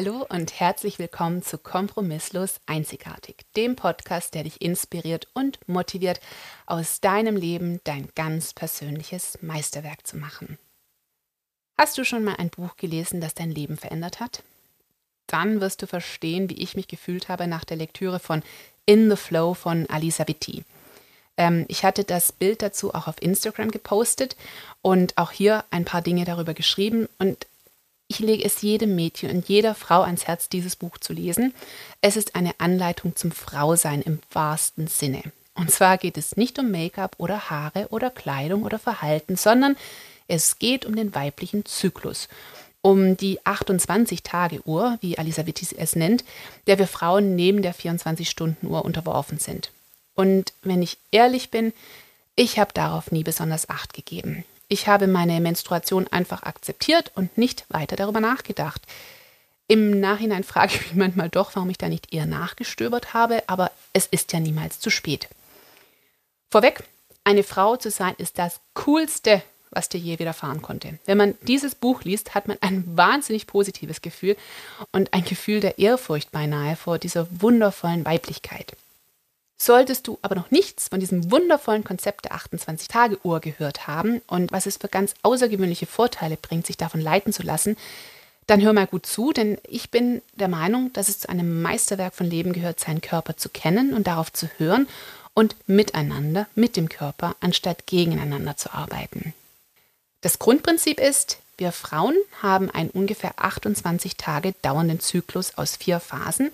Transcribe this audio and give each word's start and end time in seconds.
Hallo 0.00 0.24
und 0.28 0.60
herzlich 0.60 1.00
willkommen 1.00 1.42
zu 1.42 1.58
Kompromisslos 1.58 2.60
Einzigartig, 2.66 3.38
dem 3.56 3.74
Podcast, 3.74 4.32
der 4.32 4.44
dich 4.44 4.62
inspiriert 4.62 5.26
und 5.34 5.58
motiviert, 5.68 6.20
aus 6.66 7.00
deinem 7.00 7.34
Leben 7.34 7.80
dein 7.82 8.08
ganz 8.14 8.52
persönliches 8.52 9.38
Meisterwerk 9.42 10.06
zu 10.06 10.16
machen. 10.16 10.56
Hast 11.76 11.98
du 11.98 12.04
schon 12.04 12.22
mal 12.22 12.36
ein 12.36 12.48
Buch 12.48 12.76
gelesen, 12.76 13.20
das 13.20 13.34
dein 13.34 13.50
Leben 13.50 13.76
verändert 13.76 14.20
hat? 14.20 14.44
Dann 15.26 15.60
wirst 15.60 15.82
du 15.82 15.88
verstehen, 15.88 16.48
wie 16.48 16.62
ich 16.62 16.76
mich 16.76 16.86
gefühlt 16.86 17.28
habe 17.28 17.48
nach 17.48 17.64
der 17.64 17.78
Lektüre 17.78 18.20
von 18.20 18.44
In 18.86 19.10
the 19.10 19.16
Flow 19.16 19.54
von 19.54 19.90
Alisa 19.90 20.28
Vitti. 20.28 20.62
Ähm, 21.36 21.64
ich 21.66 21.84
hatte 21.84 22.04
das 22.04 22.30
Bild 22.30 22.62
dazu 22.62 22.94
auch 22.94 23.08
auf 23.08 23.20
Instagram 23.20 23.72
gepostet 23.72 24.36
und 24.80 25.18
auch 25.18 25.32
hier 25.32 25.64
ein 25.70 25.84
paar 25.84 26.02
Dinge 26.02 26.24
darüber 26.24 26.54
geschrieben 26.54 27.08
und 27.18 27.48
ich 28.08 28.18
lege 28.20 28.44
es 28.44 28.62
jedem 28.62 28.94
Mädchen 28.94 29.30
und 29.30 29.48
jeder 29.48 29.74
Frau 29.74 30.02
ans 30.02 30.26
Herz, 30.26 30.48
dieses 30.48 30.76
Buch 30.76 30.96
zu 30.98 31.12
lesen. 31.12 31.54
Es 32.00 32.16
ist 32.16 32.34
eine 32.34 32.58
Anleitung 32.58 33.14
zum 33.14 33.30
Frausein 33.30 34.00
im 34.00 34.20
wahrsten 34.32 34.86
Sinne. 34.86 35.22
Und 35.54 35.70
zwar 35.70 35.98
geht 35.98 36.16
es 36.16 36.36
nicht 36.36 36.58
um 36.58 36.70
Make-up 36.70 37.16
oder 37.18 37.50
Haare 37.50 37.88
oder 37.90 38.10
Kleidung 38.10 38.62
oder 38.62 38.78
Verhalten, 38.78 39.36
sondern 39.36 39.76
es 40.26 40.58
geht 40.58 40.86
um 40.86 40.96
den 40.96 41.14
weiblichen 41.14 41.66
Zyklus, 41.66 42.28
um 42.80 43.16
die 43.16 43.40
28-Tage-Uhr, 43.40 44.98
wie 45.00 45.16
Wittis 45.16 45.72
es 45.72 45.94
nennt, 45.96 46.24
der 46.66 46.78
wir 46.78 46.86
Frauen 46.86 47.36
neben 47.36 47.60
der 47.60 47.74
24-Stunden-Uhr 47.74 48.84
unterworfen 48.84 49.38
sind. 49.38 49.70
Und 50.14 50.52
wenn 50.62 50.80
ich 50.80 50.96
ehrlich 51.10 51.50
bin, 51.50 51.72
ich 52.36 52.58
habe 52.58 52.72
darauf 52.72 53.10
nie 53.10 53.24
besonders 53.24 53.68
Acht 53.68 53.92
gegeben. 53.94 54.44
Ich 54.68 54.86
habe 54.86 55.06
meine 55.06 55.40
Menstruation 55.40 56.06
einfach 56.08 56.42
akzeptiert 56.42 57.10
und 57.14 57.36
nicht 57.38 57.64
weiter 57.68 57.96
darüber 57.96 58.20
nachgedacht. 58.20 58.82
Im 59.66 59.98
Nachhinein 60.00 60.44
frage 60.44 60.74
ich 60.74 60.80
mich 60.82 60.94
manchmal 60.94 61.30
doch, 61.30 61.54
warum 61.54 61.70
ich 61.70 61.78
da 61.78 61.88
nicht 61.88 62.12
eher 62.12 62.26
nachgestöbert 62.26 63.14
habe, 63.14 63.42
aber 63.48 63.70
es 63.92 64.06
ist 64.06 64.32
ja 64.32 64.40
niemals 64.40 64.80
zu 64.80 64.90
spät. 64.90 65.28
Vorweg, 66.50 66.82
eine 67.24 67.42
Frau 67.42 67.76
zu 67.76 67.90
sein 67.90 68.14
ist 68.16 68.38
das 68.38 68.60
Coolste, 68.74 69.42
was 69.70 69.88
dir 69.90 69.98
je 69.98 70.18
widerfahren 70.18 70.62
konnte. 70.62 70.98
Wenn 71.04 71.18
man 71.18 71.34
dieses 71.42 71.74
Buch 71.74 72.02
liest, 72.04 72.34
hat 72.34 72.48
man 72.48 72.56
ein 72.62 72.84
wahnsinnig 72.96 73.46
positives 73.46 74.00
Gefühl 74.00 74.36
und 74.92 75.12
ein 75.12 75.24
Gefühl 75.24 75.60
der 75.60 75.78
Ehrfurcht 75.78 76.30
beinahe 76.30 76.76
vor 76.76 76.98
dieser 76.98 77.26
wundervollen 77.30 78.06
Weiblichkeit. 78.06 78.74
Solltest 79.60 80.06
du 80.06 80.18
aber 80.22 80.36
noch 80.36 80.52
nichts 80.52 80.88
von 80.88 81.00
diesem 81.00 81.32
wundervollen 81.32 81.82
Konzept 81.82 82.24
der 82.24 82.32
28-Tage-Uhr 82.32 83.40
gehört 83.40 83.88
haben 83.88 84.22
und 84.28 84.52
was 84.52 84.66
es 84.66 84.76
für 84.76 84.88
ganz 84.88 85.14
außergewöhnliche 85.22 85.86
Vorteile 85.86 86.36
bringt, 86.36 86.66
sich 86.66 86.76
davon 86.76 87.00
leiten 87.00 87.32
zu 87.32 87.42
lassen, 87.42 87.76
dann 88.46 88.62
hör 88.62 88.72
mal 88.72 88.86
gut 88.86 89.04
zu, 89.04 89.32
denn 89.32 89.58
ich 89.68 89.90
bin 89.90 90.22
der 90.34 90.48
Meinung, 90.48 90.92
dass 90.92 91.08
es 91.08 91.18
zu 91.18 91.28
einem 91.28 91.60
Meisterwerk 91.60 92.14
von 92.14 92.30
Leben 92.30 92.52
gehört, 92.52 92.80
seinen 92.80 93.00
Körper 93.00 93.36
zu 93.36 93.48
kennen 93.48 93.92
und 93.92 94.06
darauf 94.06 94.32
zu 94.32 94.48
hören 94.58 94.88
und 95.34 95.56
miteinander, 95.66 96.46
mit 96.54 96.76
dem 96.76 96.88
Körper, 96.88 97.36
anstatt 97.40 97.86
gegeneinander 97.86 98.56
zu 98.56 98.72
arbeiten. 98.72 99.34
Das 100.20 100.38
Grundprinzip 100.38 100.98
ist, 100.98 101.38
wir 101.58 101.72
Frauen 101.72 102.16
haben 102.40 102.70
einen 102.70 102.90
ungefähr 102.90 103.34
28 103.36 104.16
Tage 104.16 104.54
dauernden 104.62 105.00
Zyklus 105.00 105.58
aus 105.58 105.76
vier 105.76 106.00
Phasen, 106.00 106.50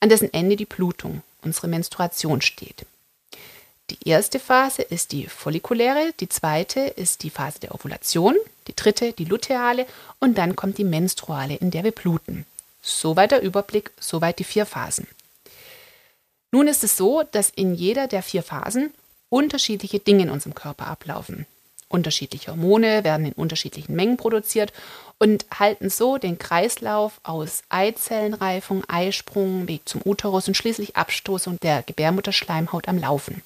an 0.00 0.08
dessen 0.08 0.32
Ende 0.32 0.56
die 0.56 0.64
Blutung, 0.64 1.22
unsere 1.44 1.68
Menstruation 1.68 2.40
steht. 2.40 2.86
Die 3.90 4.08
erste 4.08 4.38
Phase 4.38 4.82
ist 4.82 5.12
die 5.12 5.26
follikuläre, 5.26 6.12
die 6.18 6.28
zweite 6.28 6.80
ist 6.80 7.22
die 7.22 7.30
Phase 7.30 7.60
der 7.60 7.74
Ovulation, 7.74 8.34
die 8.66 8.74
dritte 8.74 9.12
die 9.12 9.26
luteale 9.26 9.86
und 10.20 10.38
dann 10.38 10.56
kommt 10.56 10.78
die 10.78 10.84
menstruale, 10.84 11.56
in 11.56 11.70
der 11.70 11.84
wir 11.84 11.92
bluten. 11.92 12.46
Soweit 12.80 13.30
der 13.30 13.42
Überblick, 13.42 13.90
soweit 14.00 14.38
die 14.38 14.44
vier 14.44 14.64
Phasen. 14.64 15.06
Nun 16.50 16.66
ist 16.66 16.84
es 16.84 16.96
so, 16.96 17.24
dass 17.24 17.50
in 17.50 17.74
jeder 17.74 18.06
der 18.06 18.22
vier 18.22 18.42
Phasen 18.42 18.92
unterschiedliche 19.28 19.98
Dinge 19.98 20.24
in 20.24 20.30
unserem 20.30 20.54
Körper 20.54 20.86
ablaufen. 20.86 21.46
Unterschiedliche 21.88 22.52
Hormone 22.52 23.04
werden 23.04 23.26
in 23.26 23.32
unterschiedlichen 23.32 23.94
Mengen 23.94 24.16
produziert 24.16 24.72
und 25.18 25.46
halten 25.58 25.90
so 25.90 26.18
den 26.18 26.38
Kreislauf 26.38 27.20
aus 27.22 27.62
Eizellenreifung, 27.68 28.84
Eisprung, 28.88 29.68
Weg 29.68 29.88
zum 29.88 30.02
Uterus 30.04 30.48
und 30.48 30.56
schließlich 30.56 30.96
Abstoßung 30.96 31.58
der 31.62 31.82
Gebärmutterschleimhaut 31.82 32.88
am 32.88 32.98
Laufen. 32.98 33.42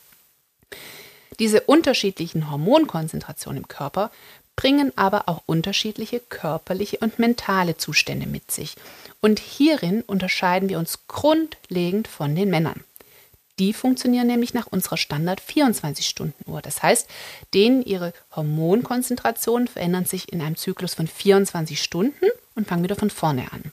Diese 1.39 1.61
unterschiedlichen 1.62 2.51
Hormonkonzentrationen 2.51 3.62
im 3.62 3.69
Körper 3.69 4.11
bringen 4.57 4.93
aber 4.97 5.28
auch 5.28 5.43
unterschiedliche 5.47 6.19
körperliche 6.19 6.99
und 6.99 7.21
mentale 7.21 7.77
Zustände 7.77 8.27
mit 8.27 8.51
sich. 8.51 8.75
Und 9.21 9.39
hierin 9.39 10.03
unterscheiden 10.03 10.69
wir 10.69 10.81
uns 10.81 11.07
grundlegend 11.07 12.09
von 12.09 12.34
den 12.34 12.51
Männern. 12.51 12.83
Die 13.59 13.73
funktionieren 13.73 14.27
nämlich 14.27 14.55
nach 14.55 14.67
unserer 14.69 14.97
Standard 14.97 15.41
24-Stunden-Uhr. 15.41 16.63
Das 16.63 16.83
heißt, 16.83 17.09
denen 17.55 17.83
ihre 17.83 18.13
Hormonkonzentrationen 18.35 19.67
verändern 19.67 20.05
sich 20.05 20.33
in 20.33 20.41
einem 20.41 20.57
Zyklus 20.57 20.95
von 20.95 21.09
24 21.09 21.83
Stunden 21.83 22.27
und 22.55 22.69
fangen 22.69 22.85
wieder 22.85 22.97
von 22.97 23.11
vorne 23.11 23.53
an. 23.53 23.73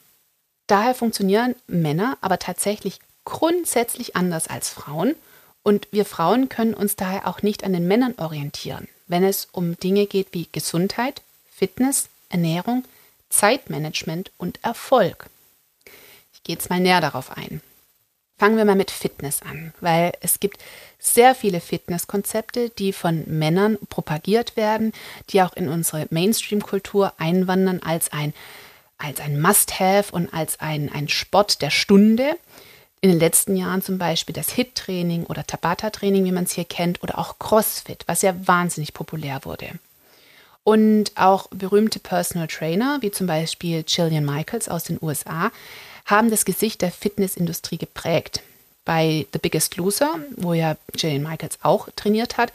Daher 0.67 0.95
funktionieren 0.95 1.55
Männer 1.67 2.17
aber 2.21 2.39
tatsächlich 2.39 2.99
grundsätzlich 3.25 4.15
anders 4.15 4.47
als 4.47 4.69
Frauen 4.69 5.15
und 5.61 5.87
wir 5.91 6.05
Frauen 6.05 6.49
können 6.49 6.73
uns 6.73 6.95
daher 6.95 7.27
auch 7.27 7.41
nicht 7.41 7.63
an 7.63 7.73
den 7.73 7.87
Männern 7.87 8.15
orientieren, 8.17 8.87
wenn 9.07 9.23
es 9.23 9.47
um 9.51 9.77
Dinge 9.79 10.05
geht 10.05 10.27
wie 10.31 10.47
Gesundheit, 10.51 11.21
Fitness, 11.51 12.09
Ernährung, 12.29 12.83
Zeitmanagement 13.29 14.31
und 14.37 14.63
Erfolg. 14.63 15.27
Ich 16.33 16.43
gehe 16.43 16.55
jetzt 16.55 16.69
mal 16.69 16.79
näher 16.79 17.01
darauf 17.01 17.35
ein. 17.35 17.61
Fangen 18.37 18.57
wir 18.57 18.65
mal 18.65 18.75
mit 18.75 18.91
Fitness 18.91 19.41
an, 19.41 19.73
weil 19.79 20.11
es 20.19 20.41
gibt 20.41 20.61
sehr 20.99 21.35
viele 21.35 21.61
Fitnesskonzepte, 21.61 22.69
die 22.69 22.91
von 22.91 23.23
Männern 23.27 23.77
propagiert 23.89 24.57
werden, 24.57 24.91
die 25.29 25.41
auch 25.41 25.53
in 25.53 25.69
unsere 25.69 26.07
Mainstream-Kultur 26.09 27.13
einwandern 27.17 27.81
als 27.81 28.11
ein, 28.11 28.33
als 28.97 29.21
ein 29.21 29.39
Must-Have 29.39 30.11
und 30.11 30.33
als 30.33 30.59
ein, 30.59 30.91
ein 30.91 31.07
Sport 31.07 31.61
der 31.61 31.69
Stunde. 31.69 32.37
In 32.99 33.09
den 33.09 33.19
letzten 33.19 33.55
Jahren 33.55 33.81
zum 33.81 33.97
Beispiel 33.97 34.33
das 34.33 34.49
HIT-Training 34.51 35.25
oder 35.25 35.47
Tabata-Training, 35.47 36.25
wie 36.25 36.31
man 36.33 36.43
es 36.43 36.51
hier 36.51 36.65
kennt, 36.65 37.03
oder 37.03 37.17
auch 37.17 37.39
CrossFit, 37.39 38.03
was 38.07 38.21
ja 38.21 38.35
wahnsinnig 38.45 38.93
populär 38.93 39.41
wurde. 39.43 39.69
Und 40.65 41.11
auch 41.15 41.47
berühmte 41.51 41.99
Personal 41.99 42.47
Trainer, 42.47 42.97
wie 43.01 43.11
zum 43.11 43.27
Beispiel 43.27 43.85
Jillian 43.87 44.25
Michaels 44.25 44.67
aus 44.67 44.85
den 44.85 44.97
USA, 45.01 45.51
haben 46.05 46.29
das 46.29 46.45
Gesicht 46.45 46.81
der 46.81 46.91
Fitnessindustrie 46.91 47.77
geprägt. 47.77 48.41
Bei 48.85 49.25
The 49.33 49.39
Biggest 49.39 49.77
Loser, 49.77 50.19
wo 50.37 50.53
ja 50.53 50.77
Jillian 50.95 51.23
Michaels 51.23 51.57
auch 51.63 51.89
trainiert 51.95 52.37
hat, 52.37 52.53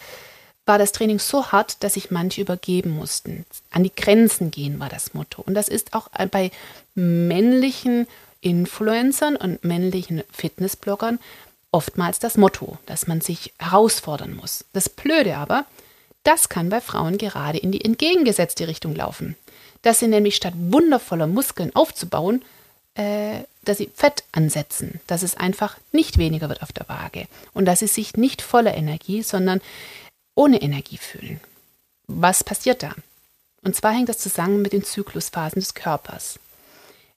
war 0.66 0.78
das 0.78 0.93
Training 0.93 1.19
so 1.19 1.50
hart, 1.50 1.83
dass 1.83 1.94
sich 1.94 2.12
manche 2.12 2.41
übergeben 2.41 2.91
mussten. 2.91 3.44
An 3.72 3.83
die 3.83 3.94
Grenzen 3.94 4.53
gehen 4.53 4.78
war 4.78 4.88
das 4.88 5.15
Motto. 5.15 5.43
Und 5.43 5.55
das 5.55 5.69
ist 5.69 5.94
auch 5.94 6.09
bei 6.31 6.53
männlichen 6.94 8.06
Influencern 8.41 9.37
und 9.37 9.65
männlichen 9.65 10.22
Fitnessbloggern 10.31 11.19
oftmals 11.72 12.19
das 12.19 12.37
Motto, 12.37 12.78
dass 12.87 13.06
man 13.06 13.21
sich 13.21 13.53
herausfordern 13.59 14.34
muss. 14.34 14.65
Das 14.72 14.88
Blöde 14.88 15.37
aber, 15.37 15.67
das 16.22 16.49
kann 16.49 16.69
bei 16.69 16.81
Frauen 16.81 17.19
gerade 17.19 17.59
in 17.59 17.72
die 17.72 17.84
entgegengesetzte 17.84 18.69
Richtung 18.69 18.94
laufen. 18.94 19.37
Dass 19.82 19.99
sie 19.99 20.09
nämlich 20.09 20.37
statt 20.37 20.55
wundervoller 20.56 21.27
Muskeln 21.27 21.75
aufzubauen, 21.75 22.43
äh, 22.95 23.45
dass 23.65 23.78
sie 23.78 23.91
Fett 23.95 24.25
ansetzen, 24.33 25.00
dass 25.06 25.23
es 25.23 25.37
einfach 25.37 25.76
nicht 25.93 26.19
weniger 26.19 26.49
wird 26.49 26.62
auf 26.62 26.73
der 26.73 26.88
Waage 26.88 27.26
und 27.53 27.67
dass 27.67 27.81
sie 27.81 27.87
sich 27.87 28.17
nicht 28.17 28.43
voller 28.43 28.75
Energie, 28.75 29.23
sondern 29.23 29.61
ohne 30.35 30.62
Energie 30.62 30.99
fühlen. 30.99 31.41
Was 32.06 32.43
passiert 32.43 32.82
da? 32.82 32.94
Und 33.62 33.76
zwar 33.76 33.93
hängt 33.93 34.09
das 34.09 34.19
zusammen 34.19 34.62
mit 34.62 34.73
den 34.73 34.85
Zyklusphasen 34.85 35.61
des 35.61 35.75
Körpers. 35.75 36.38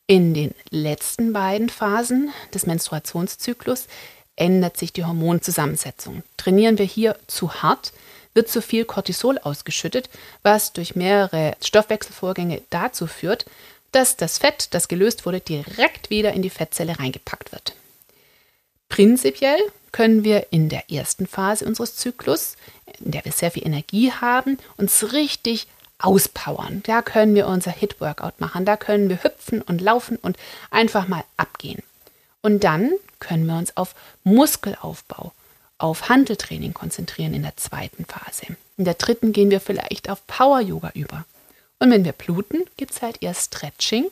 In 0.05 0.33
den 0.33 0.53
letzten 0.69 1.31
beiden 1.31 1.69
Phasen 1.69 2.31
des 2.53 2.65
Menstruationszyklus 2.65 3.87
ändert 4.35 4.77
sich 4.77 4.91
die 4.91 5.05
Hormonzusammensetzung. 5.05 6.23
Trainieren 6.37 6.77
wir 6.77 6.85
hier 6.85 7.17
zu 7.27 7.63
hart, 7.63 7.93
wird 8.33 8.49
zu 8.49 8.61
viel 8.61 8.83
Cortisol 8.83 9.37
ausgeschüttet, 9.37 10.09
was 10.41 10.73
durch 10.73 10.95
mehrere 10.95 11.55
Stoffwechselvorgänge 11.61 12.61
dazu 12.69 13.07
führt, 13.07 13.45
dass 13.95 14.17
das 14.17 14.37
Fett, 14.37 14.67
das 14.71 14.87
gelöst 14.87 15.25
wurde, 15.25 15.39
direkt 15.39 16.09
wieder 16.09 16.33
in 16.33 16.41
die 16.41 16.49
Fettzelle 16.49 16.99
reingepackt 16.99 17.51
wird. 17.51 17.75
Prinzipiell 18.89 19.59
können 19.91 20.23
wir 20.23 20.47
in 20.51 20.69
der 20.69 20.91
ersten 20.91 21.27
Phase 21.27 21.65
unseres 21.65 21.95
Zyklus, 21.95 22.57
in 22.99 23.11
der 23.11 23.25
wir 23.25 23.31
sehr 23.31 23.51
viel 23.51 23.65
Energie 23.65 24.11
haben, 24.11 24.57
uns 24.77 25.13
richtig 25.13 25.67
auspowern. 25.99 26.83
Da 26.85 27.01
können 27.01 27.35
wir 27.35 27.47
unser 27.47 27.71
Hit-Workout 27.71 28.39
machen, 28.39 28.65
da 28.65 28.75
können 28.75 29.09
wir 29.09 29.23
hüpfen 29.23 29.61
und 29.61 29.81
laufen 29.81 30.17
und 30.17 30.37
einfach 30.69 31.07
mal 31.07 31.23
abgehen. 31.37 31.81
Und 32.41 32.63
dann 32.63 32.91
können 33.19 33.45
wir 33.45 33.57
uns 33.57 33.77
auf 33.77 33.95
Muskelaufbau, 34.23 35.31
auf 35.77 36.09
Handeltraining 36.09 36.73
konzentrieren 36.73 37.33
in 37.33 37.43
der 37.43 37.55
zweiten 37.55 38.05
Phase. 38.05 38.57
In 38.77 38.85
der 38.85 38.95
dritten 38.95 39.31
gehen 39.31 39.49
wir 39.49 39.61
vielleicht 39.61 40.09
auf 40.09 40.25
Power-Yoga 40.27 40.91
über. 40.93 41.25
Und 41.83 41.91
wenn 41.91 42.05
wir 42.05 42.13
bluten, 42.13 42.63
gibt 42.77 42.93
es 42.93 43.01
halt 43.01 43.21
eher 43.21 43.33
Stretching, 43.33 44.05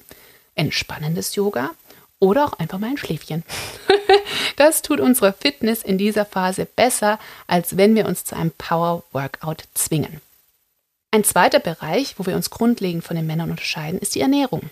entspannendes 0.56 1.36
Yoga 1.36 1.72
oder 2.20 2.44
auch 2.44 2.60
einfach 2.60 2.80
mal 2.80 2.90
ein 2.90 2.98
Schläfchen. 2.98 3.46
das 4.58 4.82
tut 4.82 5.00
unserer 5.00 5.32
Fitness 5.32 5.82
in 5.82 5.98
dieser 5.98 6.26
Phase 6.26 6.66
besser, 6.66 7.18
als 7.48 7.78
wenn 7.78 7.96
wir 7.96 8.08
uns 8.08 8.26
zu 8.26 8.36
einem 8.36 8.52
Power-Workout 8.52 9.64
zwingen. 9.74 10.20
Ein 11.12 11.24
zweiter 11.24 11.60
Bereich, 11.60 12.16
wo 12.18 12.26
wir 12.26 12.36
uns 12.36 12.50
grundlegend 12.50 13.06
von 13.06 13.16
den 13.16 13.26
Männern 13.26 13.52
unterscheiden, 13.52 14.02
ist 14.02 14.16
die 14.16 14.22
Ernährung. 14.22 14.70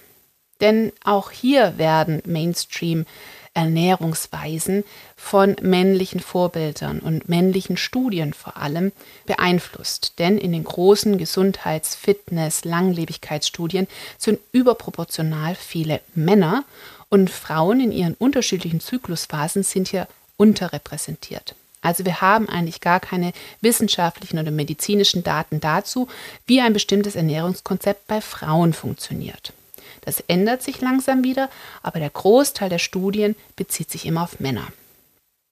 Denn 0.59 0.91
auch 1.05 1.31
hier 1.31 1.77
werden 1.77 2.21
Mainstream 2.25 3.05
Ernährungsweisen 3.53 4.83
von 5.15 5.55
männlichen 5.61 6.19
Vorbildern 6.19 6.99
und 6.99 7.29
männlichen 7.29 7.77
Studien 7.77 8.33
vor 8.33 8.57
allem 8.57 8.91
beeinflusst. 9.25 10.13
Denn 10.19 10.37
in 10.37 10.51
den 10.51 10.63
großen 10.63 11.17
Gesundheits-, 11.17 11.95
Fitness-, 11.95 12.65
Langlebigkeitsstudien 12.65 13.87
sind 14.17 14.39
überproportional 14.51 15.55
viele 15.55 16.01
Männer 16.15 16.63
und 17.09 17.29
Frauen 17.29 17.79
in 17.79 17.91
ihren 17.91 18.13
unterschiedlichen 18.15 18.79
Zyklusphasen 18.79 19.63
sind 19.63 19.87
hier 19.89 20.07
unterrepräsentiert. 20.37 21.55
Also 21.81 22.05
wir 22.05 22.21
haben 22.21 22.49
eigentlich 22.49 22.81
gar 22.81 22.99
keine 22.99 23.31
wissenschaftlichen 23.61 24.37
oder 24.37 24.51
medizinischen 24.51 25.23
Daten 25.23 25.59
dazu, 25.59 26.07
wie 26.45 26.61
ein 26.61 26.73
bestimmtes 26.73 27.15
Ernährungskonzept 27.15 28.07
bei 28.07 28.21
Frauen 28.21 28.73
funktioniert. 28.73 29.53
Das 30.01 30.21
ändert 30.27 30.63
sich 30.63 30.81
langsam 30.81 31.23
wieder, 31.23 31.49
aber 31.83 31.99
der 31.99 32.09
Großteil 32.09 32.69
der 32.69 32.79
Studien 32.79 33.35
bezieht 33.55 33.91
sich 33.91 34.05
immer 34.05 34.23
auf 34.23 34.39
Männer. 34.39 34.67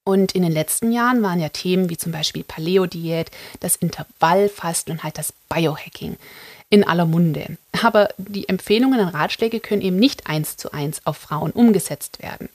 Und 0.03 0.31
in 0.33 0.44
den 0.44 0.53
letzten 0.53 0.94
Jahren 0.94 1.21
waren 1.21 1.41
ja 1.41 1.49
Themen 1.49 1.89
wie 1.89 1.97
zum 1.97 2.13
Beispiel 2.13 2.44
Paleo-Diät, 2.44 3.29
das 3.59 3.75
Intervallfasten 3.75 4.94
und 4.94 5.03
halt 5.03 5.17
das 5.17 5.33
Biohacking 5.49 6.15
in 6.69 6.85
aller 6.85 7.05
Munde. 7.05 7.57
Aber 7.83 8.09
die 8.17 8.47
Empfehlungen 8.47 8.99
und 8.99 9.09
Ratschläge 9.09 9.59
können 9.59 9.81
eben 9.81 9.97
nicht 9.97 10.27
eins 10.27 10.55
zu 10.55 10.71
eins 10.71 11.01
auf 11.05 11.17
Frauen 11.17 11.51
umgesetzt 11.51 12.21
werden. 12.21 12.49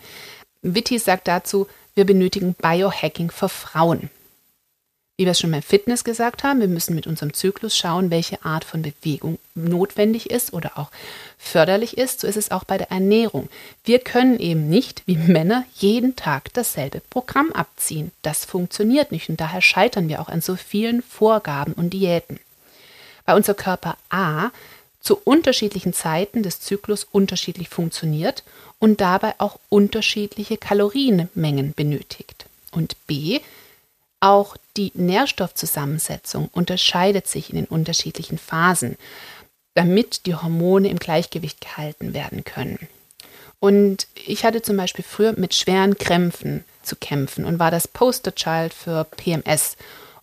Witty 0.62 0.99
sagt 0.99 1.29
dazu, 1.29 1.67
wir 1.94 2.06
benötigen 2.06 2.55
Biohacking 2.55 3.31
für 3.31 3.49
Frauen. 3.49 4.09
Wie 5.19 5.26
wir 5.26 5.32
es 5.32 5.41
schon 5.41 5.50
beim 5.50 5.62
Fitness 5.62 6.05
gesagt 6.05 6.43
haben, 6.43 6.61
wir 6.61 6.69
müssen 6.69 6.94
mit 6.94 7.06
unserem 7.06 7.35
Zyklus 7.35 7.76
schauen, 7.76 8.11
welche 8.11 8.43
Art 8.47 8.64
von 8.64 8.81
Bewegung 8.81 9.38
notwendig 9.55 10.31
ist 10.31 10.55
oder 10.55 10.79
auch 10.79 10.91
förderlich 11.37 11.99
ist. 11.99 12.20
So 12.20 12.26
ist 12.26 12.38
es 12.38 12.50
auch 12.50 12.64
bei 12.64 12.79
der 12.79 12.91
Ernährung. 12.91 13.50
Wir 13.85 13.99
können 13.99 14.41
eben 14.41 14.70
nicht, 14.70 15.03
wie 15.05 15.17
Männer, 15.17 15.64
jeden 15.75 16.17
Tag 16.17 16.53
dasselbe 16.55 17.03
Programm 17.11 17.53
abziehen. 17.53 18.11
Das 18.23 18.47
funktioniert 18.47 19.12
nicht 19.12 19.29
und 19.29 19.38
daher 19.38 19.61
scheitern 19.61 20.09
wir 20.09 20.20
auch 20.20 20.29
an 20.29 20.41
so 20.41 20.56
vielen 20.56 21.03
Vorgaben 21.03 21.75
und 21.75 21.91
Diäten. 21.91 22.41
Weil 23.26 23.37
unser 23.37 23.55
Körper 23.55 23.99
A 24.08 24.49
zu 25.00 25.19
unterschiedlichen 25.23 25.93
Zeiten 25.93 26.43
des 26.43 26.61
Zyklus 26.61 27.05
unterschiedlich 27.05 27.69
funktioniert 27.69 28.44
und 28.79 29.03
dabei 29.03 29.35
auch 29.38 29.58
unterschiedliche 29.69 30.56
Kalorienmengen 30.56 31.75
benötigt. 31.75 32.47
Und 32.70 32.97
B 33.06 33.41
auch 34.23 34.57
die 34.77 34.93
Nährstoffzusammensetzung 34.95 36.49
unterscheidet 36.53 37.27
sich 37.27 37.51
in 37.51 37.57
den 37.57 37.67
unterschiedlichen 37.67 38.39
Phasen, 38.39 38.97
damit 39.75 40.27
die 40.27 40.35
Hormone 40.35 40.89
im 40.89 40.99
Gleichgewicht 40.99 41.61
gehalten 41.61 42.15
werden 42.15 42.45
können. 42.45 42.79
Und 43.59 44.07
ich 44.15 44.45
hatte 44.45 44.63
zum 44.63 44.77
Beispiel 44.77 45.05
früher 45.05 45.35
mit 45.39 45.55
schweren 45.55 45.97
Krämpfen 45.97 46.65
zu 46.83 46.97
kämpfen 46.97 47.45
und 47.45 47.59
war 47.59 47.71
das 47.71 47.89
Posterchild 47.89 48.75
für 48.75 49.05
PMS. 49.05 49.77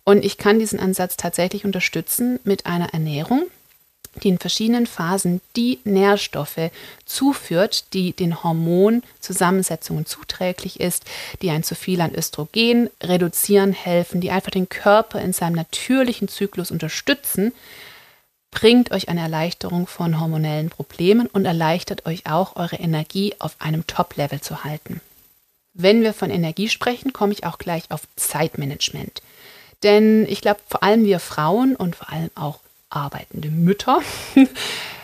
Und 0.04 0.24
ich 0.24 0.36
kann 0.36 0.58
diesen 0.58 0.80
Ansatz 0.80 1.16
tatsächlich 1.16 1.64
unterstützen 1.64 2.38
mit 2.44 2.66
einer 2.66 2.92
Ernährung, 2.92 3.46
die 4.20 4.28
in 4.28 4.38
verschiedenen 4.38 4.86
Phasen 4.86 5.40
die 5.56 5.78
Nährstoffe 5.84 6.70
zuführt, 7.04 7.92
die 7.92 8.12
den 8.12 8.42
Hormonzusammensetzungen 8.42 10.06
zuträglich 10.06 10.80
ist, 10.80 11.04
die 11.42 11.50
ein 11.50 11.62
zu 11.62 11.74
viel 11.74 12.00
an 12.00 12.14
Östrogen 12.14 12.90
reduzieren 13.02 13.72
helfen, 13.72 14.20
die 14.20 14.30
einfach 14.30 14.50
den 14.50 14.68
Körper 14.68 15.20
in 15.20 15.32
seinem 15.32 15.56
natürlichen 15.56 16.28
Zyklus 16.28 16.70
unterstützen, 16.70 17.52
bringt 18.50 18.90
euch 18.90 19.08
eine 19.08 19.20
Erleichterung 19.20 19.86
von 19.86 20.20
hormonellen 20.20 20.70
Problemen 20.70 21.26
und 21.26 21.44
erleichtert 21.44 22.06
euch 22.06 22.26
auch, 22.26 22.56
eure 22.56 22.76
Energie 22.76 23.34
auf 23.38 23.56
einem 23.58 23.86
Top-Level 23.86 24.40
zu 24.40 24.64
halten. 24.64 25.00
Wenn 25.72 26.02
wir 26.02 26.12
von 26.12 26.30
Energie 26.30 26.68
sprechen, 26.68 27.12
komme 27.12 27.32
ich 27.32 27.44
auch 27.44 27.58
gleich 27.58 27.84
auf 27.90 28.02
Zeitmanagement. 28.16 29.22
Denn 29.82 30.26
ich 30.26 30.40
glaube, 30.40 30.60
vor 30.68 30.82
allem 30.82 31.04
wir 31.04 31.20
Frauen 31.20 31.76
und 31.76 31.96
vor 31.96 32.10
allem 32.10 32.30
auch 32.34 32.58
arbeitende 32.90 33.48
Mütter. 33.48 34.02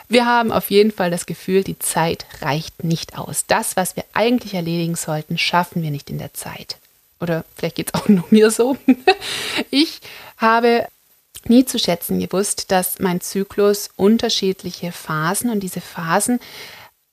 Wir 0.08 0.26
haben 0.26 0.52
auf 0.52 0.70
jeden 0.70 0.92
Fall 0.92 1.10
das 1.10 1.26
Gefühl, 1.26 1.64
die 1.64 1.78
Zeit 1.78 2.26
reicht 2.40 2.84
nicht 2.84 3.18
aus. 3.18 3.44
Das, 3.46 3.76
was 3.76 3.96
wir 3.96 4.04
eigentlich 4.12 4.54
erledigen 4.54 4.94
sollten, 4.94 5.36
schaffen 5.36 5.82
wir 5.82 5.90
nicht 5.90 6.10
in 6.10 6.18
der 6.18 6.32
Zeit. 6.32 6.76
Oder 7.18 7.44
vielleicht 7.56 7.74
geht 7.74 7.90
es 7.92 7.94
auch 7.94 8.08
nur 8.08 8.24
mir 8.30 8.50
so. 8.50 8.76
Ich 9.70 10.00
habe 10.36 10.86
nie 11.48 11.64
zu 11.64 11.78
schätzen 11.78 12.20
gewusst, 12.20 12.70
dass 12.70 12.98
mein 12.98 13.20
Zyklus 13.20 13.90
unterschiedliche 13.96 14.92
Phasen 14.92 15.50
und 15.50 15.60
diese 15.60 15.80
Phasen 15.80 16.40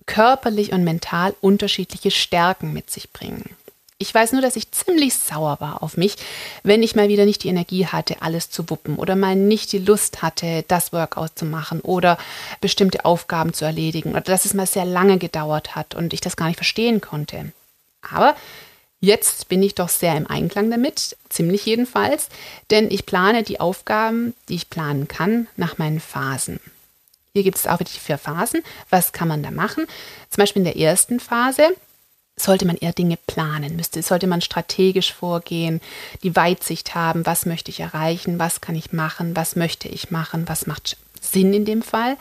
körperlich 0.06 0.72
und 0.74 0.84
mental 0.84 1.36
unterschiedliche 1.42 2.12
Stärken 2.12 2.74
mit 2.74 2.92
sich 2.92 3.12
bringen. 3.12 3.56
Ich 4.04 4.14
weiß 4.14 4.34
nur, 4.34 4.42
dass 4.42 4.58
ich 4.58 4.70
ziemlich 4.72 5.14
sauer 5.14 5.62
war 5.62 5.82
auf 5.82 5.96
mich, 5.96 6.18
wenn 6.62 6.84
ich 6.84 6.94
mal 6.94 7.08
wieder 7.08 7.24
nicht 7.24 7.42
die 7.46 7.48
Energie 7.48 7.88
hatte, 7.88 8.22
alles 8.22 8.50
zu 8.50 8.70
wuppen 8.70 8.98
oder 8.98 9.16
mal 9.16 9.38
nicht 9.38 9.72
die 9.72 9.78
Lust 9.78 10.22
hatte, 10.22 10.66
das 10.68 10.92
Workout 10.92 11.40
zu 11.40 11.46
machen 11.46 11.80
oder 11.80 12.18
bestimmte 12.60 13.06
Aufgaben 13.06 13.54
zu 13.54 13.64
erledigen 13.64 14.10
oder 14.10 14.20
dass 14.20 14.44
es 14.44 14.54
mal 14.54 14.68
sehr 14.68 14.84
lange 14.84 15.20
gedauert 15.20 15.78
hat 15.78 15.96
und 15.96 16.12
ich 16.12 16.20
das 16.20 16.36
gar 16.36 16.48
nicht 16.48 16.58
verstehen 16.58 17.00
konnte. 17.00 17.54
Aber 18.02 18.36
jetzt 19.00 19.48
bin 19.48 19.64
ich 19.64 19.74
doch 19.74 19.88
sehr 19.88 20.18
im 20.18 20.28
Einklang 20.28 20.70
damit, 20.70 21.16
ziemlich 21.30 21.66
jedenfalls, 21.66 22.28
denn 22.72 22.92
ich 22.92 23.06
plane 23.06 23.44
die 23.44 23.62
Aufgaben, 23.62 24.34
die 24.50 24.56
ich 24.56 24.70
planen 24.70 25.08
kann, 25.08 25.48
nach 25.56 25.78
meinen 25.78 26.02
Phasen. 26.02 26.60
Hier 27.32 27.44
gibt 27.44 27.58
es 27.58 27.68
auch 27.68 27.80
wirklich 27.80 28.02
vier 28.02 28.18
Phasen. 28.18 28.64
Was 28.90 29.14
kann 29.14 29.30
man 29.30 29.44
da 29.44 29.50
machen? 29.50 29.88
Zum 30.30 30.42
Beispiel 30.42 30.60
in 30.60 30.66
der 30.66 30.78
ersten 30.78 31.22
Phase 31.22 31.74
sollte 32.36 32.66
man 32.66 32.78
eher 32.78 32.94
Dinge 32.94 33.18
planen, 33.28 33.76
müsste, 33.76 34.02
sollte 34.02 34.28
man 34.28 34.42
strategisch 34.42 35.14
vorgehen, 35.14 35.82
die 36.24 36.36
Weitsicht 36.36 36.96
haben, 36.96 37.26
was 37.26 37.46
möchte 37.46 37.72
ich 37.72 37.80
erreichen, 37.80 38.40
was 38.40 38.62
kann 38.62 38.76
ich 38.76 38.92
machen, 38.92 39.36
was 39.36 39.56
möchte 39.56 39.88
ich 39.88 40.12
machen, 40.12 40.48
was 40.48 40.66
macht 40.66 40.98
Sinn 41.22 41.54
in 41.54 41.66
dem 41.66 41.82
Fall. 41.82 42.18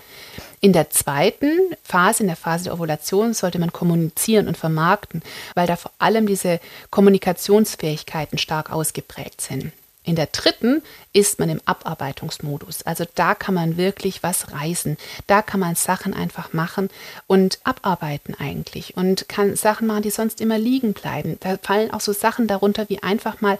In 0.60 0.72
der 0.72 0.90
zweiten 0.90 1.50
Phase, 1.82 2.22
in 2.22 2.28
der 2.28 2.36
Phase 2.36 2.64
der 2.64 2.74
Ovulation, 2.74 3.34
sollte 3.34 3.58
man 3.58 3.72
kommunizieren 3.72 4.48
und 4.48 4.56
vermarkten, 4.56 5.22
weil 5.54 5.66
da 5.66 5.76
vor 5.76 5.92
allem 5.98 6.26
diese 6.26 6.60
Kommunikationsfähigkeiten 6.90 8.38
stark 8.38 8.70
ausgeprägt 8.70 9.40
sind. 9.40 9.72
In 10.04 10.16
der 10.16 10.26
dritten 10.26 10.82
ist 11.12 11.38
man 11.38 11.48
im 11.48 11.60
Abarbeitungsmodus. 11.64 12.82
Also 12.82 13.04
da 13.14 13.36
kann 13.36 13.54
man 13.54 13.76
wirklich 13.76 14.24
was 14.24 14.50
reißen. 14.50 14.96
Da 15.28 15.42
kann 15.42 15.60
man 15.60 15.76
Sachen 15.76 16.12
einfach 16.12 16.52
machen 16.52 16.90
und 17.28 17.60
abarbeiten 17.62 18.34
eigentlich 18.38 18.96
und 18.96 19.28
kann 19.28 19.54
Sachen 19.54 19.86
machen, 19.86 20.02
die 20.02 20.10
sonst 20.10 20.40
immer 20.40 20.58
liegen 20.58 20.92
bleiben. 20.92 21.36
Da 21.40 21.56
fallen 21.62 21.92
auch 21.92 22.00
so 22.00 22.12
Sachen 22.12 22.48
darunter 22.48 22.88
wie 22.88 23.02
einfach 23.02 23.40
mal 23.40 23.58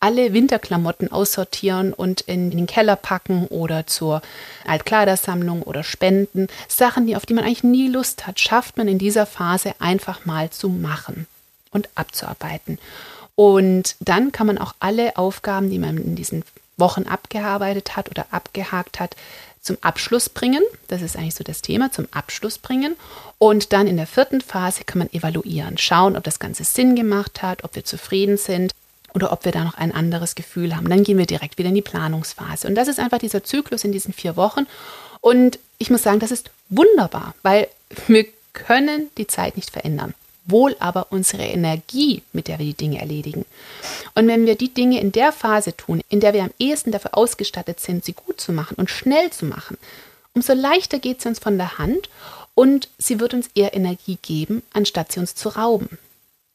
alle 0.00 0.32
Winterklamotten 0.32 1.12
aussortieren 1.12 1.94
und 1.94 2.22
in 2.22 2.50
den 2.50 2.66
Keller 2.66 2.96
packen 2.96 3.46
oder 3.46 3.86
zur 3.86 4.20
Altkleidersammlung 4.66 5.62
oder 5.62 5.84
spenden. 5.84 6.48
Sachen, 6.68 7.06
die, 7.06 7.16
auf 7.16 7.24
die 7.24 7.34
man 7.34 7.44
eigentlich 7.44 7.62
nie 7.62 7.88
Lust 7.88 8.26
hat, 8.26 8.40
schafft 8.40 8.76
man 8.76 8.88
in 8.88 8.98
dieser 8.98 9.26
Phase 9.26 9.74
einfach 9.78 10.26
mal 10.26 10.50
zu 10.50 10.68
machen 10.68 11.26
und 11.70 11.88
abzuarbeiten. 11.94 12.78
Und 13.36 13.96
dann 14.00 14.32
kann 14.32 14.46
man 14.46 14.58
auch 14.58 14.74
alle 14.78 15.16
Aufgaben, 15.16 15.70
die 15.70 15.78
man 15.78 15.98
in 15.98 16.14
diesen 16.14 16.44
Wochen 16.76 17.04
abgearbeitet 17.04 17.96
hat 17.96 18.10
oder 18.10 18.26
abgehakt 18.30 19.00
hat, 19.00 19.16
zum 19.60 19.78
Abschluss 19.80 20.28
bringen. 20.28 20.62
Das 20.88 21.02
ist 21.02 21.16
eigentlich 21.16 21.34
so 21.34 21.44
das 21.44 21.62
Thema, 21.62 21.90
zum 21.90 22.06
Abschluss 22.12 22.58
bringen. 22.58 22.96
Und 23.38 23.72
dann 23.72 23.86
in 23.86 23.96
der 23.96 24.06
vierten 24.06 24.40
Phase 24.40 24.84
kann 24.84 24.98
man 24.98 25.12
evaluieren, 25.12 25.78
schauen, 25.78 26.16
ob 26.16 26.24
das 26.24 26.38
Ganze 26.38 26.64
Sinn 26.64 26.94
gemacht 26.94 27.42
hat, 27.42 27.64
ob 27.64 27.74
wir 27.74 27.84
zufrieden 27.84 28.36
sind 28.36 28.72
oder 29.14 29.32
ob 29.32 29.44
wir 29.44 29.52
da 29.52 29.64
noch 29.64 29.74
ein 29.74 29.92
anderes 29.92 30.34
Gefühl 30.34 30.76
haben. 30.76 30.88
Dann 30.88 31.04
gehen 31.04 31.18
wir 31.18 31.26
direkt 31.26 31.56
wieder 31.56 31.70
in 31.70 31.74
die 31.74 31.82
Planungsphase. 31.82 32.68
Und 32.68 32.74
das 32.74 32.88
ist 32.88 33.00
einfach 33.00 33.18
dieser 33.18 33.42
Zyklus 33.42 33.84
in 33.84 33.92
diesen 33.92 34.12
vier 34.12 34.36
Wochen. 34.36 34.66
Und 35.20 35.58
ich 35.78 35.90
muss 35.90 36.02
sagen, 36.02 36.20
das 36.20 36.30
ist 36.30 36.50
wunderbar, 36.68 37.34
weil 37.42 37.68
wir 38.06 38.26
können 38.52 39.10
die 39.16 39.26
Zeit 39.26 39.56
nicht 39.56 39.70
verändern 39.70 40.14
wohl 40.46 40.76
aber 40.78 41.08
unsere 41.10 41.44
Energie, 41.44 42.22
mit 42.32 42.48
der 42.48 42.58
wir 42.58 42.66
die 42.66 42.74
Dinge 42.74 43.00
erledigen. 43.00 43.44
Und 44.14 44.28
wenn 44.28 44.46
wir 44.46 44.56
die 44.56 44.72
Dinge 44.72 45.00
in 45.00 45.12
der 45.12 45.32
Phase 45.32 45.76
tun, 45.76 46.02
in 46.08 46.20
der 46.20 46.34
wir 46.34 46.42
am 46.42 46.52
ehesten 46.58 46.92
dafür 46.92 47.16
ausgestattet 47.16 47.80
sind, 47.80 48.04
sie 48.04 48.12
gut 48.12 48.40
zu 48.40 48.52
machen 48.52 48.74
und 48.76 48.90
schnell 48.90 49.30
zu 49.30 49.46
machen, 49.46 49.78
umso 50.34 50.52
leichter 50.52 50.98
geht 50.98 51.22
sie 51.22 51.28
uns 51.28 51.38
von 51.38 51.56
der 51.56 51.78
Hand 51.78 52.10
und 52.54 52.88
sie 52.98 53.20
wird 53.20 53.34
uns 53.34 53.48
eher 53.54 53.74
Energie 53.74 54.18
geben, 54.20 54.62
anstatt 54.72 55.12
sie 55.12 55.20
uns 55.20 55.34
zu 55.34 55.48
rauben. 55.50 55.98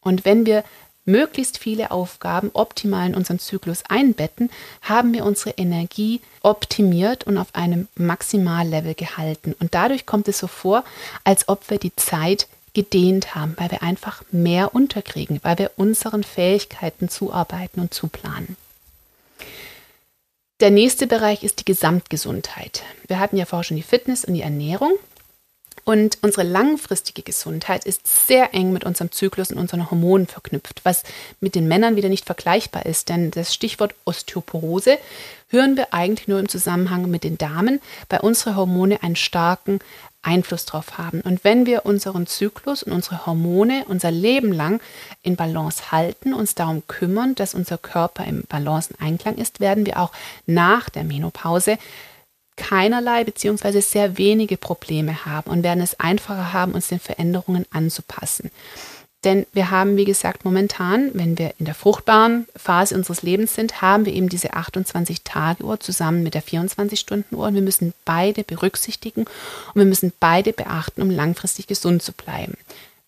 Und 0.02 0.24
wenn 0.24 0.46
wir 0.46 0.64
möglichst 1.06 1.58
viele 1.58 1.92
Aufgaben 1.92 2.52
optimal 2.54 3.08
in 3.08 3.16
unseren 3.16 3.40
Zyklus 3.40 3.84
einbetten, 3.90 4.50
haben 4.82 5.14
wir 5.14 5.26
unsere 5.26 5.52
Energie 5.52 6.22
optimiert 6.42 7.26
und 7.26 7.38
auf 7.38 7.54
einem 7.54 7.88
Maximallevel 7.96 8.94
gehalten. 8.94 9.56
Und 9.60 9.74
dadurch 9.74 10.06
kommt 10.06 10.28
es 10.28 10.38
so 10.38 10.48
vor, 10.48 10.84
als 11.24 11.50
ob 11.50 11.70
wir 11.70 11.80
die 11.80 11.96
Zeit 11.96 12.48
gedehnt 12.74 13.36
haben, 13.36 13.56
weil 13.58 13.72
wir 13.72 13.84
einfach 13.84 14.24
mehr 14.32 14.74
unterkriegen, 14.76 15.40
weil 15.44 15.58
wir 15.58 15.72
unseren 15.78 16.24
Fähigkeiten 16.24 17.10
zuarbeiten 17.10 17.80
und 17.82 17.94
zuplanen. 17.94 18.58
Der 20.60 20.72
nächste 20.72 21.08
Bereich 21.08 21.44
ist 21.44 21.62
die 21.62 21.66
Gesamtgesundheit. 21.66 22.84
Wir 23.08 23.20
hatten 23.20 23.38
ja 23.38 23.46
vorher 23.46 23.64
schon 23.64 23.78
die 23.78 23.84
Fitness 23.84 24.26
und 24.26 24.34
die 24.34 24.42
Ernährung. 24.42 24.92
Und 25.86 26.20
unsere 26.22 26.44
langfristige 26.44 27.24
Gesundheit 27.24 27.86
ist 27.86 28.28
sehr 28.28 28.54
eng 28.54 28.72
mit 28.72 28.84
unserem 28.84 29.12
Zyklus 29.12 29.52
und 29.52 29.58
unseren 29.58 29.90
Hormonen 29.90 30.28
verknüpft, 30.28 30.82
was 30.84 31.04
mit 31.40 31.56
den 31.56 31.68
Männern 31.68 31.96
wieder 31.96 32.10
nicht 32.10 32.26
vergleichbar 32.26 32.86
ist. 32.86 33.10
Denn 33.10 33.32
das 33.32 33.54
Stichwort 33.54 33.96
Osteoporose 34.06 34.98
hören 35.50 35.78
wir 35.78 35.94
eigentlich 35.94 36.28
nur 36.28 36.40
im 36.40 36.50
Zusammenhang 36.50 37.10
mit 37.10 37.24
den 37.24 37.38
Damen, 37.38 37.82
weil 38.10 38.20
unsere 38.20 38.56
Hormone 38.56 39.02
einen 39.02 39.16
starken 39.16 39.80
Einfluss 40.22 40.66
darauf 40.66 40.98
haben. 40.98 41.22
Und 41.22 41.44
wenn 41.44 41.66
wir 41.66 41.86
unseren 41.86 42.28
Zyklus 42.28 42.84
und 42.84 42.92
unsere 42.92 43.26
Hormone 43.26 43.86
unser 43.88 44.12
Leben 44.12 44.52
lang 44.52 44.82
in 45.24 45.36
Balance 45.36 45.92
halten, 45.92 46.34
uns 46.34 46.56
darum 46.56 46.84
kümmern, 46.88 47.36
dass 47.36 47.56
unser 47.56 47.78
Körper 47.78 48.26
im 48.26 48.44
Balance 48.50 48.94
und 48.94 49.06
Einklang 49.06 49.36
ist, 49.36 49.60
werden 49.60 49.86
wir 49.86 50.00
auch 50.00 50.12
nach 50.46 50.90
der 50.90 51.04
Menopause 51.04 51.78
keinerlei 52.60 53.24
bzw. 53.24 53.80
sehr 53.80 54.18
wenige 54.18 54.58
Probleme 54.58 55.26
haben 55.26 55.50
und 55.50 55.64
werden 55.64 55.82
es 55.82 56.00
einfacher 56.00 56.54
haben, 56.54 56.74
uns 56.74 56.90
den 56.90 57.00
Veränderungen 57.00 57.66
anzupassen. 57.72 58.52
Denn 59.24 59.46
wir 59.52 59.70
haben, 59.70 59.98
wie 59.98 60.06
gesagt, 60.06 60.46
momentan, 60.46 61.12
wenn 61.14 61.38
wir 61.38 61.54
in 61.58 61.66
der 61.66 61.76
fruchtbaren 61.76 62.48
Phase 62.56 62.96
unseres 62.96 63.22
Lebens 63.22 63.54
sind, 63.54 63.82
haben 63.82 64.06
wir 64.06 64.14
eben 64.14 64.30
diese 64.30 64.54
28-Tage-Uhr 64.54 65.80
zusammen 65.80 66.24
mit 66.24 66.36
der 66.36 66.44
24-Stunden-Uhr 66.44 67.48
und 67.48 67.56
wir 67.56 67.62
müssen 67.62 67.94
beide 68.06 68.44
berücksichtigen 68.44 69.24
und 69.24 69.76
wir 69.76 69.86
müssen 69.86 70.14
beide 70.22 70.54
beachten, 70.54 71.02
um 71.02 71.10
langfristig 71.10 71.68
gesund 71.68 72.02
zu 72.02 72.14
bleiben. 72.14 72.54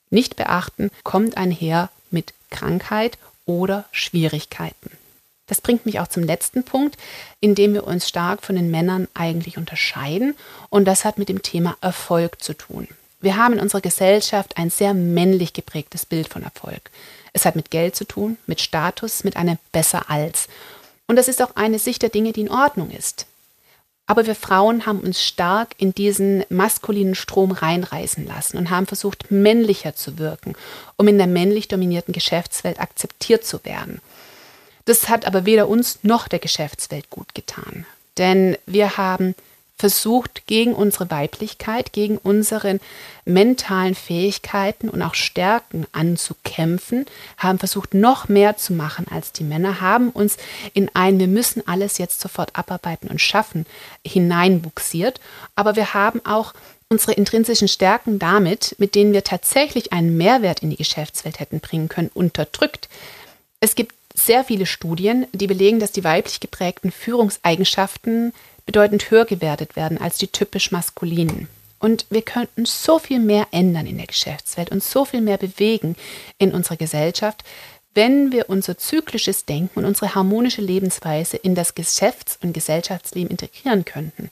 Nicht 0.10 0.36
beachten 0.36 0.89
kommt 1.03 1.38
einher 1.38 1.89
mit 2.10 2.34
Krankheit 2.50 3.17
oder 3.46 3.86
Schwierigkeiten. 3.91 4.91
Das 5.51 5.60
bringt 5.60 5.86
mich 5.86 6.00
auch 6.00 6.08
zum 6.08 6.24
letzten 6.24 6.63
Punkt, 6.63 6.96
in 7.41 7.55
dem 7.55 7.74
wir 7.74 7.86
uns 7.86 8.08
stark 8.08 8.41
von 8.41 8.55
den 8.55 8.72
Männern 8.72 9.10
eigentlich 9.13 9.58
unterscheiden 9.58 10.34
und 10.70 10.86
das 10.86 11.03
hat 11.03 11.17
mit 11.17 11.27
dem 11.27 11.41
Thema 11.41 11.75
Erfolg 11.81 12.41
zu 12.41 12.53
tun. 12.53 12.88
Wir 13.20 13.36
haben 13.36 13.55
in 13.55 13.60
unserer 13.60 13.81
Gesellschaft 13.81 14.55
ein 14.55 14.70
sehr 14.70 14.93
männlich 14.93 15.51
geprägtes 15.51 16.05
Bild 16.05 16.29
von 16.29 16.43
Erfolg. 16.43 16.89
Es 17.34 17.43
hat 17.43 17.58
mit 17.58 17.70
Geld 17.70 17.98
zu 17.98 18.05
tun, 18.05 18.38
mit 18.48 18.62
Status, 18.62 19.25
mit 19.25 19.36
einem 19.36 19.58
besser 19.74 20.10
als. 20.10 20.48
Und 21.05 21.17
das 21.17 21.27
ist 21.27 21.41
auch 21.41 21.58
eine 21.58 21.79
Sicht 21.79 22.01
der 22.01 22.10
Dinge, 22.10 22.31
die 22.31 22.41
in 22.41 22.50
Ordnung 22.50 22.89
ist. 22.89 23.25
Aber 24.08 24.25
wir 24.25 24.36
Frauen 24.36 24.86
haben 24.86 25.01
uns 25.01 25.22
stark 25.22 25.75
in 25.77 25.93
diesen 25.93 26.46
maskulinen 26.48 27.13
Strom 27.13 27.51
reinreißen 27.51 28.25
lassen 28.25 28.55
und 28.58 28.70
haben 28.70 28.88
versucht, 28.88 29.31
männlicher 29.31 29.98
zu 29.98 30.17
wirken, 30.17 30.55
um 30.96 31.10
in 31.10 31.17
der 31.17 31.27
männlich 31.27 31.67
dominierten 31.67 32.13
Geschäftswelt 32.13 32.79
akzeptiert 32.79 33.46
zu 33.46 33.65
werden. 33.65 34.00
Das 34.86 35.10
hat 35.10 35.26
aber 35.26 35.46
weder 35.46 35.68
uns 35.68 36.00
noch 36.04 36.28
der 36.28 36.40
Geschäftswelt 36.40 37.10
gut 37.10 37.36
getan. 37.36 37.86
Denn 38.18 38.58
wir 38.66 38.98
haben 38.98 39.36
versucht, 39.82 40.46
gegen 40.46 40.74
unsere 40.76 41.10
Weiblichkeit, 41.10 41.92
gegen 41.92 42.20
unsere 42.20 42.80
mentalen 43.26 43.96
Fähigkeiten 43.96 44.90
und 44.90 45.02
auch 45.02 45.16
Stärken 45.16 45.88
anzukämpfen, 45.92 47.08
haben 47.38 47.58
versucht, 47.58 47.96
noch 47.96 48.30
mehr 48.30 48.58
zu 48.58 48.74
machen 48.74 49.08
als 49.10 49.32
die 49.32 49.44
Männer, 49.44 49.82
haben 49.82 50.12
uns 50.12 50.38
in 50.74 50.92
ein, 50.94 51.18
wir 51.18 51.28
müssen 51.28 51.68
alles 51.68 51.98
jetzt 51.98 52.22
sofort 52.22 52.56
abarbeiten 52.56 53.10
und 53.10 53.20
schaffen, 53.20 53.66
hineinbuxiert. 54.06 55.20
Aber 55.56 55.76
wir 55.76 55.96
haben 55.96 56.24
auch 56.26 56.54
unsere 56.88 57.14
intrinsischen 57.14 57.68
Stärken 57.68 58.20
damit, 58.20 58.76
mit 58.78 58.94
denen 58.94 59.14
wir 59.14 59.24
tatsächlich 59.24 59.94
einen 59.94 60.16
Mehrwert 60.16 60.62
in 60.62 60.70
die 60.70 60.76
Geschäftswelt 60.76 61.40
hätten 61.40 61.60
bringen 61.60 61.90
können, 61.90 62.12
unterdrückt. 62.14 62.88
Es 63.62 63.74
gibt 63.74 63.96
sehr 64.13 64.44
viele 64.44 64.65
Studien, 64.65 65.27
die 65.34 65.48
belegen, 65.48 65.80
dass 65.80 65.91
die 65.91 66.03
weiblich 66.03 66.39
geprägten 66.39 66.91
Führungseigenschaften 66.91 68.34
bedeutend 68.65 69.10
höher 69.10 69.25
gewertet 69.25 69.75
werden 69.75 70.00
als 70.00 70.18
die 70.18 70.27
typisch 70.27 70.72
maskulinen. 70.72 71.48
Und 71.80 72.06
wir 72.10 72.22
könnten 72.22 72.65
so 72.65 73.00
viel 73.00 73.20
mehr 73.20 73.48
ändern 73.51 73.88
in 73.88 73.98
der 73.98 74.06
Geschäftswelt 74.06 74.70
und 74.70 74.84
so 74.84 75.03
viel 75.03 75.22
mehr 75.22 75.38
bewegen 75.38 75.96
in 76.38 76.53
unserer 76.53 76.77
Gesellschaft, 76.77 77.44
wenn 77.94 78.32
wir 78.32 78.50
unser 78.50 78.77
zyklisches 78.77 79.46
Denken 79.46 79.80
und 79.80 79.86
unsere 79.86 80.15
harmonische 80.15 80.62
Lebensweise 80.62 81.38
in 81.38 81.56
das 81.56 81.75
Geschäfts- 81.75 82.38
und 82.41 82.53
Gesellschaftsleben 82.53 83.32
integrieren 83.32 83.84
könnten. 83.84 84.30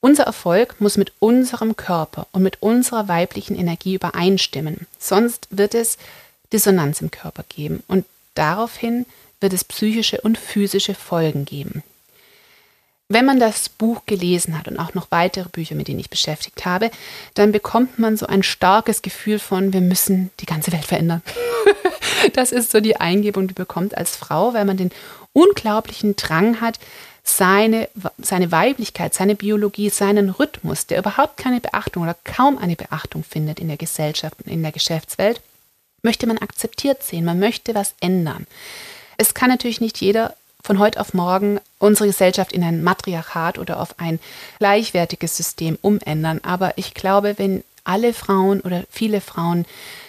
Unser 0.00 0.24
Erfolg 0.24 0.80
muss 0.80 0.96
mit 0.96 1.12
unserem 1.18 1.76
Körper 1.76 2.26
und 2.32 2.42
mit 2.42 2.62
unserer 2.62 3.08
weiblichen 3.08 3.56
Energie 3.56 3.94
übereinstimmen, 3.94 4.86
sonst 4.98 5.48
wird 5.50 5.74
es 5.74 5.98
Dissonanz 6.52 7.00
im 7.00 7.10
Körper 7.10 7.44
geben 7.48 7.82
und 7.88 8.04
daraufhin 8.38 9.06
wird 9.40 9.52
es 9.52 9.64
psychische 9.64 10.20
und 10.20 10.38
physische 10.38 10.94
Folgen 10.94 11.44
geben. 11.44 11.82
Wenn 13.08 13.24
man 13.24 13.38
das 13.38 13.68
Buch 13.68 14.02
gelesen 14.06 14.58
hat 14.58 14.66
und 14.66 14.78
auch 14.80 14.94
noch 14.94 15.06
weitere 15.10 15.48
Bücher, 15.48 15.76
mit 15.76 15.86
denen 15.86 16.00
ich 16.00 16.10
beschäftigt 16.10 16.64
habe, 16.64 16.90
dann 17.34 17.52
bekommt 17.52 18.00
man 18.00 18.16
so 18.16 18.26
ein 18.26 18.42
starkes 18.42 19.00
Gefühl 19.00 19.38
von, 19.38 19.72
wir 19.72 19.80
müssen 19.80 20.30
die 20.40 20.46
ganze 20.46 20.72
Welt 20.72 20.84
verändern. 20.84 21.22
das 22.32 22.50
ist 22.50 22.72
so 22.72 22.80
die 22.80 22.96
Eingebung, 22.96 23.46
die 23.46 23.54
bekommt 23.54 23.96
als 23.96 24.16
Frau, 24.16 24.54
weil 24.54 24.64
man 24.64 24.76
den 24.76 24.90
unglaublichen 25.32 26.16
Drang 26.16 26.60
hat, 26.60 26.80
seine, 27.22 27.88
seine 28.18 28.50
Weiblichkeit, 28.50 29.14
seine 29.14 29.36
Biologie, 29.36 29.90
seinen 29.90 30.30
Rhythmus, 30.30 30.86
der 30.86 30.98
überhaupt 30.98 31.36
keine 31.36 31.60
Beachtung 31.60 32.04
oder 32.04 32.16
kaum 32.24 32.58
eine 32.58 32.76
Beachtung 32.76 33.22
findet 33.22 33.60
in 33.60 33.68
der 33.68 33.76
Gesellschaft 33.76 34.36
und 34.44 34.50
in 34.50 34.62
der 34.62 34.72
Geschäftswelt, 34.72 35.40
möchte 36.06 36.26
man 36.26 36.38
akzeptiert 36.38 37.02
sehen. 37.02 37.24
Man 37.24 37.38
möchte 37.38 37.74
was 37.74 37.94
ändern. 38.00 38.46
Es 39.18 39.34
kann 39.34 39.50
natürlich 39.50 39.80
nicht 39.80 40.00
jeder 40.00 40.34
von 40.62 40.78
heute 40.78 41.00
auf 41.00 41.14
morgen 41.14 41.60
unsere 41.78 42.06
Gesellschaft 42.06 42.52
in 42.52 42.64
ein 42.64 42.82
Matriarchat 42.82 43.58
oder 43.58 43.80
auf 43.80 43.98
ein 43.98 44.18
gleichwertiges 44.58 45.36
System 45.36 45.78
umändern. 45.82 46.40
Aber 46.42 46.78
ich 46.78 46.94
glaube, 46.94 47.34
wenn 47.38 47.62
alle 47.84 48.12
Frauen 48.12 48.60
oder 48.60 48.84
viele 48.90 49.20
Frauen 49.20 49.66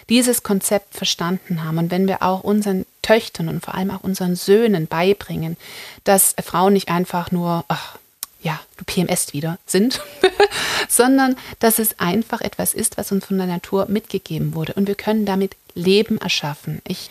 dieses 0.10 0.44
Konzept 0.44 0.96
verstanden 0.96 1.64
haben 1.64 1.78
und 1.78 1.92
wenn 1.92 2.08
wir 2.08 2.24
auch 2.24 2.44
unseren 2.44 2.86
Töchtern 3.02 3.50
und 3.50 3.64
vor 3.64 3.76
allem 3.76 3.92
auch 3.92 4.04
unseren 4.04 4.36
Söhnen 4.36 4.88
beibringen, 4.88 5.58
dass 6.04 6.36
Frauen 6.44 6.74
nicht 6.74 6.90
einfach 6.90 7.32
nur, 7.32 7.66
ach, 7.68 7.98
ja, 8.42 8.60
du 8.78 8.86
PMS 8.86 9.34
wieder 9.34 9.58
sind, 9.66 10.02
sondern 10.90 11.36
dass 11.60 11.80
es 11.80 12.00
einfach 12.00 12.42
etwas 12.42 12.74
ist, 12.74 12.98
was 12.98 13.12
uns 13.12 13.26
von 13.26 13.38
der 13.38 13.48
Natur 13.48 13.88
mitgegeben 13.90 14.54
wurde 14.54 14.74
und 14.74 14.88
wir 14.88 14.96
können 14.96 15.26
damit 15.26 15.56
Leben 15.74 16.18
erschaffen. 16.18 16.82
Ich 16.88 17.10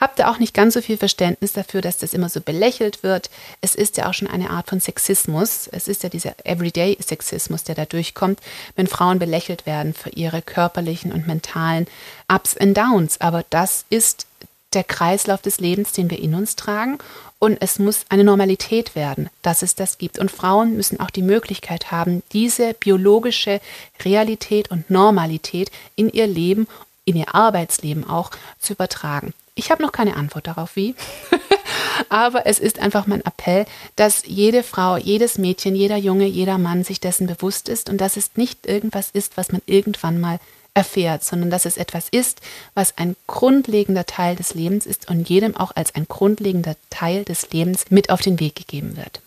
habe 0.00 0.14
da 0.16 0.30
auch 0.30 0.38
nicht 0.38 0.54
ganz 0.54 0.74
so 0.74 0.80
viel 0.80 0.96
Verständnis 0.96 1.52
dafür, 1.52 1.82
dass 1.82 1.98
das 1.98 2.14
immer 2.14 2.30
so 2.30 2.40
belächelt 2.40 3.02
wird. 3.02 3.28
Es 3.60 3.74
ist 3.74 3.98
ja 3.98 4.08
auch 4.08 4.14
schon 4.14 4.28
eine 4.28 4.48
Art 4.48 4.68
von 4.68 4.80
Sexismus. 4.80 5.68
Es 5.70 5.88
ist 5.88 6.02
ja 6.02 6.08
dieser 6.08 6.34
Everyday-Sexismus, 6.44 7.64
der 7.64 7.74
da 7.74 7.84
durchkommt, 7.84 8.40
wenn 8.76 8.86
Frauen 8.86 9.18
belächelt 9.18 9.66
werden 9.66 9.92
für 9.92 10.08
ihre 10.10 10.40
körperlichen 10.40 11.12
und 11.12 11.26
mentalen 11.26 11.86
Ups 12.28 12.56
und 12.58 12.74
Downs. 12.74 13.20
Aber 13.20 13.44
das 13.50 13.84
ist 13.90 14.26
der 14.72 14.84
Kreislauf 14.84 15.42
des 15.42 15.60
Lebens, 15.60 15.92
den 15.92 16.10
wir 16.10 16.18
in 16.18 16.34
uns 16.34 16.56
tragen. 16.56 16.98
Und 17.38 17.58
es 17.60 17.78
muss 17.78 18.04
eine 18.08 18.24
Normalität 18.24 18.94
werden, 18.94 19.30
dass 19.42 19.62
es 19.62 19.74
das 19.74 19.98
gibt. 19.98 20.18
Und 20.18 20.30
Frauen 20.30 20.76
müssen 20.76 21.00
auch 21.00 21.10
die 21.10 21.22
Möglichkeit 21.22 21.90
haben, 21.90 22.22
diese 22.32 22.74
biologische 22.74 23.60
Realität 24.04 24.70
und 24.70 24.90
Normalität 24.90 25.70
in 25.96 26.10
ihr 26.10 26.26
Leben, 26.26 26.68
in 27.04 27.16
ihr 27.16 27.34
Arbeitsleben 27.34 28.08
auch 28.08 28.30
zu 28.58 28.74
übertragen. 28.74 29.32
Ich 29.54 29.70
habe 29.70 29.82
noch 29.82 29.92
keine 29.92 30.16
Antwort 30.16 30.46
darauf, 30.46 30.76
wie. 30.76 30.94
Aber 32.08 32.46
es 32.46 32.58
ist 32.58 32.78
einfach 32.78 33.06
mein 33.06 33.24
Appell, 33.24 33.66
dass 33.96 34.22
jede 34.26 34.62
Frau, 34.62 34.96
jedes 34.96 35.38
Mädchen, 35.38 35.74
jeder 35.74 35.96
Junge, 35.96 36.26
jeder 36.26 36.58
Mann 36.58 36.84
sich 36.84 37.00
dessen 37.00 37.26
bewusst 37.26 37.68
ist 37.68 37.90
und 37.90 37.98
dass 37.98 38.16
es 38.16 38.36
nicht 38.36 38.66
irgendwas 38.66 39.10
ist, 39.12 39.36
was 39.36 39.52
man 39.52 39.60
irgendwann 39.66 40.20
mal 40.20 40.40
erfährt, 40.74 41.24
sondern 41.24 41.50
dass 41.50 41.64
es 41.64 41.76
etwas 41.76 42.08
ist, 42.10 42.40
was 42.74 42.96
ein 42.98 43.16
grundlegender 43.26 44.06
Teil 44.06 44.36
des 44.36 44.54
Lebens 44.54 44.86
ist 44.86 45.08
und 45.10 45.28
jedem 45.28 45.56
auch 45.56 45.74
als 45.74 45.94
ein 45.94 46.06
grundlegender 46.08 46.76
Teil 46.90 47.24
des 47.24 47.50
Lebens 47.50 47.86
mit 47.90 48.10
auf 48.10 48.20
den 48.20 48.40
Weg 48.40 48.54
gegeben 48.54 48.96
wird. 48.96 49.20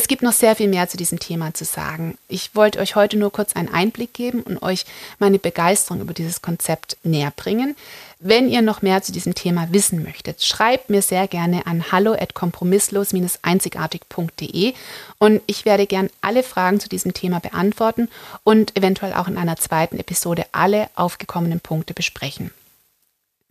Es 0.00 0.08
gibt 0.08 0.22
noch 0.22 0.32
sehr 0.32 0.56
viel 0.56 0.68
mehr 0.68 0.88
zu 0.88 0.96
diesem 0.96 1.18
Thema 1.18 1.52
zu 1.52 1.66
sagen. 1.66 2.16
Ich 2.26 2.54
wollte 2.54 2.78
euch 2.78 2.96
heute 2.96 3.18
nur 3.18 3.30
kurz 3.30 3.54
einen 3.54 3.68
Einblick 3.68 4.14
geben 4.14 4.42
und 4.42 4.62
euch 4.62 4.86
meine 5.18 5.38
Begeisterung 5.38 6.00
über 6.00 6.14
dieses 6.14 6.40
Konzept 6.40 6.96
näher 7.02 7.30
bringen. 7.36 7.76
Wenn 8.18 8.48
ihr 8.48 8.62
noch 8.62 8.80
mehr 8.80 9.02
zu 9.02 9.12
diesem 9.12 9.34
Thema 9.34 9.70
wissen 9.72 10.02
möchtet, 10.02 10.42
schreibt 10.42 10.88
mir 10.88 11.02
sehr 11.02 11.28
gerne 11.28 11.66
an 11.66 11.92
hallo@kompromisslos-einzigartig.de 11.92 14.72
und 15.18 15.42
ich 15.46 15.66
werde 15.66 15.86
gern 15.86 16.08
alle 16.22 16.44
Fragen 16.44 16.80
zu 16.80 16.88
diesem 16.88 17.12
Thema 17.12 17.40
beantworten 17.40 18.08
und 18.42 18.74
eventuell 18.78 19.12
auch 19.12 19.28
in 19.28 19.36
einer 19.36 19.58
zweiten 19.58 19.98
Episode 19.98 20.46
alle 20.52 20.88
aufgekommenen 20.94 21.60
Punkte 21.60 21.92
besprechen. 21.92 22.50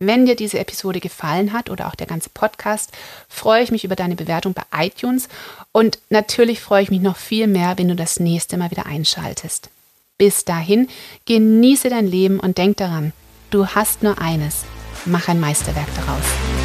Wenn 0.00 0.26
dir 0.26 0.34
diese 0.34 0.58
Episode 0.58 0.98
gefallen 0.98 1.52
hat 1.52 1.70
oder 1.70 1.86
auch 1.86 1.94
der 1.94 2.06
ganze 2.06 2.30
Podcast, 2.30 2.90
freue 3.28 3.62
ich 3.62 3.70
mich 3.70 3.84
über 3.84 3.96
deine 3.96 4.16
Bewertung 4.16 4.54
bei 4.54 4.86
iTunes 4.86 5.28
und 5.72 5.98
natürlich 6.08 6.60
freue 6.60 6.82
ich 6.82 6.90
mich 6.90 7.00
noch 7.00 7.16
viel 7.16 7.46
mehr, 7.46 7.78
wenn 7.78 7.88
du 7.88 7.94
das 7.94 8.18
nächste 8.18 8.56
Mal 8.56 8.70
wieder 8.70 8.86
einschaltest. 8.86 9.70
Bis 10.18 10.44
dahin, 10.44 10.88
genieße 11.26 11.90
dein 11.90 12.06
Leben 12.06 12.40
und 12.40 12.58
denk 12.58 12.78
daran, 12.78 13.12
Du 13.50 13.66
hast 13.66 14.04
nur 14.04 14.20
eines. 14.20 14.64
Mach 15.06 15.26
ein 15.26 15.40
Meisterwerk 15.40 15.88
daraus. 15.96 16.59